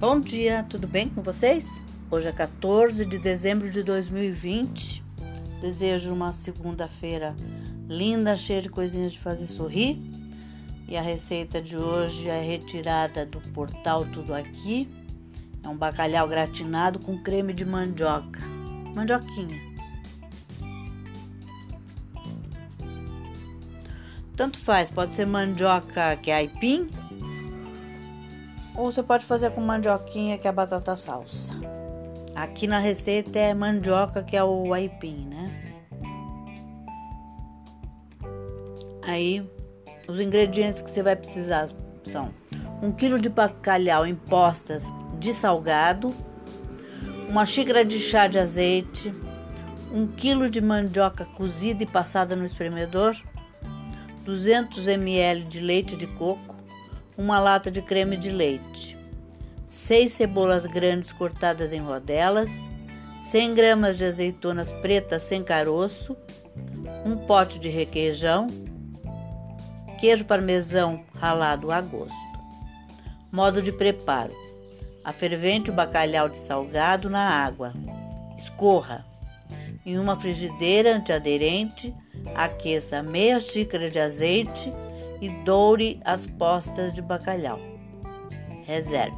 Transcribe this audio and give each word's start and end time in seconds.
Bom 0.00 0.20
dia, 0.20 0.64
tudo 0.70 0.86
bem 0.86 1.08
com 1.08 1.22
vocês? 1.22 1.82
Hoje 2.08 2.28
é 2.28 2.32
14 2.32 3.04
de 3.04 3.18
dezembro 3.18 3.68
de 3.68 3.82
2020. 3.82 5.02
Desejo 5.60 6.14
uma 6.14 6.32
segunda-feira 6.32 7.34
linda, 7.88 8.36
cheia 8.36 8.62
de 8.62 8.68
coisinhas 8.68 9.14
de 9.14 9.18
fazer 9.18 9.48
sorrir. 9.48 9.98
E 10.86 10.96
a 10.96 11.02
receita 11.02 11.60
de 11.60 11.76
hoje 11.76 12.28
é 12.28 12.40
retirada 12.40 13.26
do 13.26 13.40
portal 13.52 14.04
Tudo 14.04 14.32
Aqui. 14.32 14.88
É 15.64 15.68
um 15.68 15.76
bacalhau 15.76 16.28
gratinado 16.28 17.00
com 17.00 17.20
creme 17.20 17.52
de 17.52 17.64
mandioca. 17.64 18.40
Mandioquinha. 18.94 19.60
Tanto 24.36 24.60
faz, 24.60 24.92
pode 24.92 25.12
ser 25.14 25.26
mandioca 25.26 26.14
que 26.22 26.30
é 26.30 26.36
aipim 26.36 26.86
ou 28.78 28.92
você 28.92 29.02
pode 29.02 29.24
fazer 29.24 29.50
com 29.50 29.60
mandioquinha, 29.60 30.38
que 30.38 30.46
é 30.46 30.50
a 30.50 30.52
batata 30.52 30.94
salsa. 30.94 31.52
Aqui 32.32 32.68
na 32.68 32.78
receita 32.78 33.36
é 33.36 33.52
mandioca, 33.52 34.22
que 34.22 34.36
é 34.36 34.44
o 34.44 34.72
aipim, 34.72 35.26
né? 35.28 35.74
Aí, 39.02 39.44
os 40.08 40.20
ingredientes 40.20 40.80
que 40.80 40.88
você 40.88 41.02
vai 41.02 41.16
precisar 41.16 41.66
são 42.04 42.32
1 42.80 42.92
kg 42.92 43.18
de 43.18 43.28
bacalhau 43.28 44.06
em 44.06 44.14
postas 44.14 44.84
de 45.18 45.34
salgado, 45.34 46.14
uma 47.28 47.44
xícara 47.44 47.84
de 47.84 47.98
chá 47.98 48.28
de 48.28 48.38
azeite, 48.38 49.12
1 49.92 50.06
kg 50.06 50.48
de 50.48 50.60
mandioca 50.60 51.24
cozida 51.24 51.82
e 51.82 51.86
passada 51.86 52.36
no 52.36 52.44
espremedor, 52.44 53.16
200 54.24 54.86
ml 54.86 55.42
de 55.46 55.60
leite 55.60 55.96
de 55.96 56.06
coco, 56.06 56.57
uma 57.18 57.40
lata 57.40 57.68
de 57.68 57.82
creme 57.82 58.16
de 58.16 58.30
leite, 58.30 58.96
6 59.68 60.12
cebolas 60.12 60.64
grandes 60.64 61.12
cortadas 61.12 61.72
em 61.72 61.80
rodelas, 61.80 62.64
100 63.20 63.54
gramas 63.54 63.98
de 63.98 64.04
azeitonas 64.04 64.70
pretas 64.70 65.24
sem 65.24 65.42
caroço, 65.42 66.16
um 67.04 67.16
pote 67.16 67.58
de 67.58 67.68
requeijão, 67.68 68.46
queijo 69.98 70.24
parmesão 70.24 71.04
ralado 71.12 71.72
a 71.72 71.80
gosto. 71.80 72.38
Modo 73.32 73.60
de 73.60 73.72
preparo: 73.72 74.32
afervente 75.02 75.70
o 75.70 75.74
bacalhau 75.74 76.28
de 76.28 76.38
salgado 76.38 77.10
na 77.10 77.28
água, 77.28 77.74
escorra. 78.38 79.04
Em 79.84 79.98
uma 79.98 80.16
frigideira 80.20 80.94
antiaderente, 80.94 81.92
aqueça 82.34 83.02
meia 83.02 83.40
xícara 83.40 83.90
de 83.90 83.98
azeite 83.98 84.72
e 85.20 85.28
doure 85.28 86.00
as 86.04 86.26
postas 86.26 86.94
de 86.94 87.02
bacalhau. 87.02 87.58
Reserve. 88.64 89.16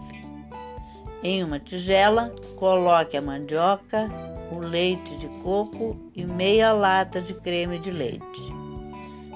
Em 1.23 1.45
uma 1.45 1.59
tigela, 1.59 2.35
coloque 2.57 3.17
a 3.17 3.21
mandioca, 3.23 4.09
o 4.51 4.59
leite 4.59 5.17
de 5.17 5.29
coco 5.43 5.97
e 6.15 6.25
meia 6.25 6.73
lata 6.73 7.21
de 7.21 7.35
creme 7.35 7.79
de 7.79 7.91
leite. 7.91 8.61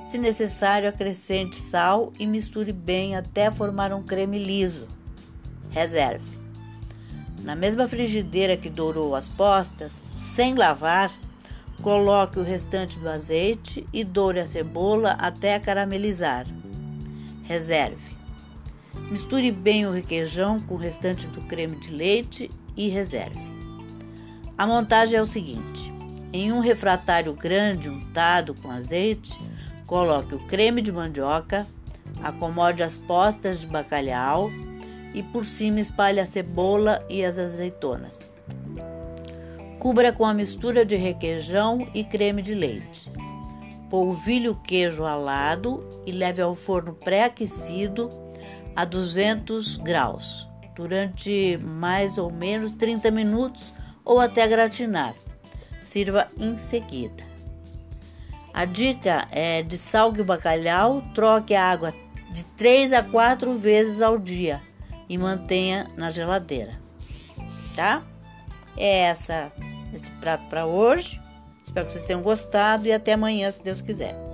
Se 0.07 0.19
necessário, 0.19 0.89
acrescente 0.89 1.57
sal 1.57 2.13
e 2.19 2.27
misture 2.27 2.73
bem 2.73 3.17
até 3.17 3.51
formar 3.51 3.93
um 3.93 4.03
creme 4.03 4.39
liso. 4.39 4.87
Reserve. 5.71 6.25
Na 7.43 7.55
mesma 7.55 7.87
frigideira 7.87 8.57
que 8.57 8.71
dourou 8.71 9.15
as 9.15 9.29
postas, 9.29 10.03
sem 10.17 10.55
lavar, 10.55 11.11
Coloque 11.83 12.39
o 12.39 12.43
restante 12.43 12.99
do 12.99 13.09
azeite 13.09 13.87
e 13.93 14.05
doure 14.05 14.41
a 14.41 14.47
cebola 14.47 15.13
até 15.13 15.59
caramelizar. 15.59 16.47
Reserve. 17.43 18.15
Misture 19.11 19.51
bem 19.51 19.87
o 19.87 19.91
requeijão 19.91 20.61
com 20.61 20.75
o 20.75 20.79
restante 20.79 21.27
do 21.27 21.43
creme 21.43 21.77
de 21.77 21.91
leite 21.91 22.51
e 22.77 22.89
reserve. 22.89 23.53
A 24.57 24.67
montagem 24.67 25.19
é 25.19 25.23
o 25.23 25.27
seguinte: 25.27 25.93
em 26.33 26.51
um 26.51 26.61
refratário 26.61 27.33
grande 27.35 27.89
untado 27.89 28.55
com 28.55 28.71
azeite, 28.71 29.39
coloque 29.87 30.35
o 30.35 30.47
creme 30.47 30.81
de 30.81 30.91
mandioca, 30.91 31.67
acomode 32.23 32.83
as 32.83 32.97
postas 32.97 33.61
de 33.61 33.67
bacalhau 33.67 34.51
e 35.13 35.23
por 35.23 35.45
cima 35.45 35.81
espalhe 35.81 36.19
a 36.19 36.27
cebola 36.27 37.05
e 37.09 37.25
as 37.25 37.39
azeitonas. 37.39 38.34
Cubra 39.85 40.13
com 40.13 40.25
a 40.25 40.33
mistura 40.33 40.83
de 40.83 40.97
requeijão 40.97 41.87
e 41.93 42.03
creme 42.03 42.41
de 42.41 42.55
leite. 42.55 43.13
Polvilhe 43.91 44.49
o 44.49 44.55
queijo 44.55 45.03
ralado 45.03 45.87
e 46.07 46.11
leve 46.11 46.41
ao 46.41 46.55
forno 46.55 46.95
pré-aquecido 46.95 48.09
a 48.75 48.87
200 48.87 49.77
graus 49.77 50.49
durante 50.75 51.59
mais 51.63 52.17
ou 52.17 52.33
menos 52.33 52.73
30 52.73 53.11
minutos 53.11 53.75
ou 54.03 54.21
até 54.21 54.49
gratinar. 54.49 55.15
Sirva 55.83 56.29
em 56.39 56.57
seguida. 56.57 57.23
A 58.55 58.65
dica 58.65 59.29
é 59.31 59.63
de 59.63 59.77
salgue 59.77 60.23
o 60.23 60.25
bacalhau, 60.25 61.03
troque 61.15 61.55
a 61.55 61.63
água 61.63 61.93
de 62.31 62.43
3 62.57 62.95
a 62.95 63.03
4 63.03 63.59
vezes 63.59 64.01
ao 64.01 64.17
dia 64.17 64.63
e 65.11 65.19
mantenha 65.19 65.91
na 65.95 66.09
geladeira. 66.09 66.73
Tá? 67.77 68.03
É 68.79 69.01
essa 69.01 69.53
esse 69.97 70.11
prato 70.13 70.45
para 70.49 70.67
hoje. 70.67 71.21
Espero 71.63 71.87
que 71.87 71.93
vocês 71.93 72.05
tenham 72.05 72.23
gostado 72.23 72.87
e 72.87 72.93
até 72.93 73.13
amanhã, 73.13 73.51
se 73.51 73.63
Deus 73.63 73.81
quiser. 73.81 74.34